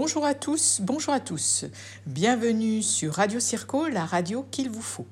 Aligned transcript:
Bonjour 0.00 0.24
à 0.24 0.34
tous, 0.34 0.80
bonjour 0.80 1.12
à 1.12 1.18
tous. 1.18 1.64
Bienvenue 2.06 2.84
sur 2.84 3.14
Radio 3.14 3.40
Circo, 3.40 3.88
la 3.88 4.04
radio 4.04 4.46
qu'il 4.48 4.70
vous 4.70 4.80
faut. 4.80 5.08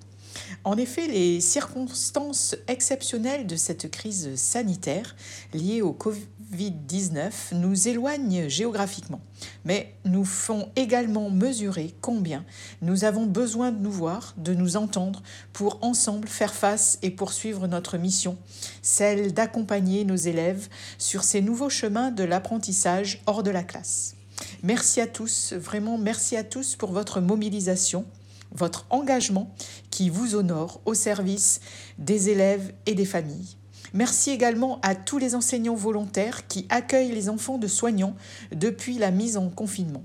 En 0.62 0.76
effet, 0.76 1.08
les 1.08 1.40
circonstances 1.40 2.54
exceptionnelles 2.68 3.48
de 3.48 3.56
cette 3.56 3.90
crise 3.90 4.36
sanitaire 4.36 5.16
liée 5.52 5.82
au 5.82 5.92
Covid-19 5.92 7.32
nous 7.54 7.88
éloignent 7.88 8.48
géographiquement, 8.48 9.20
mais 9.64 9.92
nous 10.04 10.24
font 10.24 10.70
également 10.76 11.30
mesurer 11.30 11.92
combien 12.00 12.44
nous 12.80 13.02
avons 13.02 13.26
besoin 13.26 13.72
de 13.72 13.80
nous 13.80 13.90
voir, 13.90 14.34
de 14.36 14.54
nous 14.54 14.76
entendre 14.76 15.20
pour 15.52 15.80
ensemble 15.82 16.28
faire 16.28 16.54
face 16.54 17.00
et 17.02 17.10
poursuivre 17.10 17.66
notre 17.66 17.98
mission, 17.98 18.38
celle 18.82 19.34
d'accompagner 19.34 20.04
nos 20.04 20.14
élèves 20.14 20.68
sur 20.96 21.24
ces 21.24 21.42
nouveaux 21.42 21.70
chemins 21.70 22.12
de 22.12 22.22
l'apprentissage 22.22 23.20
hors 23.26 23.42
de 23.42 23.50
la 23.50 23.64
classe. 23.64 24.15
Merci 24.62 25.00
à 25.00 25.06
tous, 25.06 25.52
vraiment 25.52 25.98
merci 25.98 26.36
à 26.36 26.44
tous 26.44 26.76
pour 26.76 26.92
votre 26.92 27.20
mobilisation, 27.20 28.04
votre 28.52 28.86
engagement 28.90 29.54
qui 29.90 30.10
vous 30.10 30.34
honore 30.34 30.80
au 30.84 30.94
service 30.94 31.60
des 31.98 32.30
élèves 32.30 32.72
et 32.86 32.94
des 32.94 33.04
familles. 33.04 33.56
Merci 33.94 34.30
également 34.30 34.80
à 34.82 34.94
tous 34.94 35.18
les 35.18 35.34
enseignants 35.34 35.74
volontaires 35.74 36.46
qui 36.48 36.66
accueillent 36.68 37.12
les 37.12 37.28
enfants 37.28 37.58
de 37.58 37.66
soignants 37.66 38.16
depuis 38.52 38.98
la 38.98 39.10
mise 39.10 39.36
en 39.36 39.48
confinement. 39.48 40.02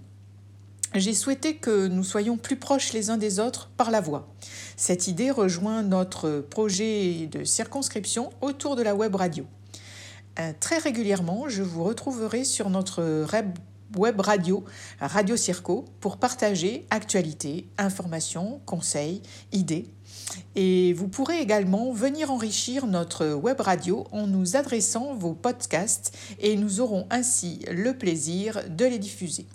J'ai 0.93 1.13
souhaité 1.13 1.55
que 1.55 1.87
nous 1.87 2.03
soyons 2.03 2.35
plus 2.35 2.57
proches 2.57 2.91
les 2.91 3.09
uns 3.09 3.17
des 3.17 3.39
autres 3.39 3.69
par 3.77 3.91
la 3.91 4.01
voix. 4.01 4.27
Cette 4.75 5.07
idée 5.07 5.31
rejoint 5.31 5.83
notre 5.83 6.39
projet 6.41 7.27
de 7.31 7.45
circonscription 7.45 8.29
autour 8.41 8.75
de 8.75 8.81
la 8.81 8.93
web 8.93 9.15
radio. 9.15 9.45
Euh, 10.39 10.51
très 10.59 10.77
régulièrement, 10.77 11.47
je 11.47 11.63
vous 11.63 11.83
retrouverai 11.83 12.43
sur 12.43 12.69
notre 12.69 13.01
web 13.97 14.19
radio 14.19 14.63
Radio 14.99 15.37
Circo 15.37 15.85
pour 15.99 16.17
partager 16.17 16.85
actualités, 16.89 17.67
informations, 17.77 18.61
conseils, 18.65 19.21
idées. 19.51 19.87
Et 20.55 20.93
vous 20.93 21.07
pourrez 21.07 21.39
également 21.39 21.91
venir 21.91 22.31
enrichir 22.31 22.87
notre 22.87 23.33
web 23.33 23.59
radio 23.59 24.07
en 24.11 24.27
nous 24.27 24.55
adressant 24.55 25.13
vos 25.13 25.33
podcasts 25.33 26.17
et 26.39 26.55
nous 26.57 26.79
aurons 26.79 27.07
ainsi 27.09 27.59
le 27.71 27.97
plaisir 27.97 28.61
de 28.69 28.85
les 28.85 28.99
diffuser. 28.99 29.45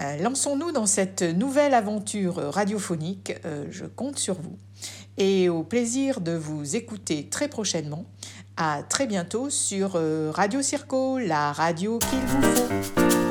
Euh, 0.00 0.16
lançons-nous 0.18 0.72
dans 0.72 0.86
cette 0.86 1.22
nouvelle 1.22 1.74
aventure 1.74 2.36
radiophonique, 2.36 3.34
euh, 3.44 3.66
je 3.70 3.84
compte 3.84 4.18
sur 4.18 4.34
vous. 4.34 4.56
Et 5.16 5.48
au 5.48 5.64
plaisir 5.64 6.20
de 6.20 6.32
vous 6.32 6.76
écouter 6.76 7.28
très 7.28 7.48
prochainement. 7.48 8.04
À 8.56 8.82
très 8.88 9.06
bientôt 9.06 9.50
sur 9.50 9.92
euh, 9.94 10.30
Radio 10.32 10.62
Circo, 10.62 11.18
la 11.18 11.52
radio 11.52 11.98
qu'il 11.98 12.20
vous 12.20 12.82
faut. 12.82 13.27